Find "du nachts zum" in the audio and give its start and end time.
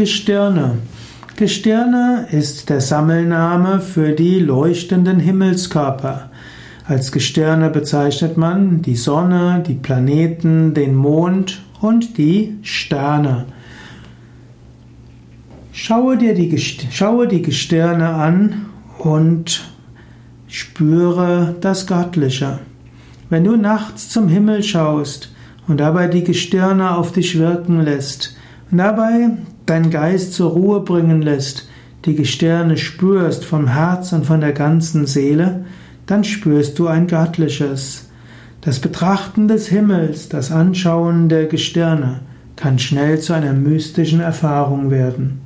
23.44-24.28